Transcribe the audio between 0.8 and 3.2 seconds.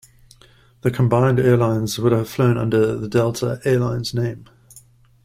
The combined airlines would have flown under the